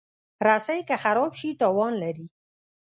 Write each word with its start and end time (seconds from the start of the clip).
رسۍ 0.47 0.79
که 0.87 0.95
خراب 1.03 1.31
شي، 1.39 1.49
تاوان 1.59 1.93
لري. 2.03 2.27